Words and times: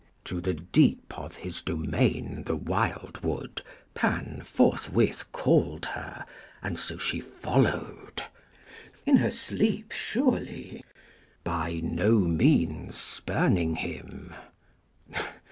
"To 0.25 0.41
the 0.41 0.55
deep 0.55 1.15
Of 1.15 1.35
his 1.35 1.61
domain 1.61 2.41
the 2.47 2.55
wildwood, 2.55 3.61
Pan 3.93 4.41
forthwith 4.43 5.31
Called 5.31 5.85
her, 5.85 6.25
and 6.63 6.79
so 6.79 6.97
she 6.97 7.19
followed" 7.19 8.23
in 9.05 9.17
her 9.17 9.29
sleep, 9.29 9.91
Surely? 9.91 10.83
"by 11.43 11.81
no 11.83 12.13
means 12.17 12.97
spurning 12.97 13.75
him." 13.75 14.33